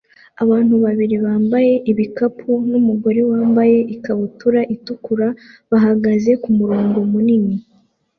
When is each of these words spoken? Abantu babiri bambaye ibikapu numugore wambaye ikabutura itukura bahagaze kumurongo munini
Abantu 0.43 0.75
babiri 0.83 1.15
bambaye 1.25 1.73
ibikapu 1.91 2.51
numugore 2.69 3.21
wambaye 3.31 3.77
ikabutura 3.95 4.59
itukura 4.75 5.27
bahagaze 5.71 6.31
kumurongo 6.43 6.99
munini 7.11 7.55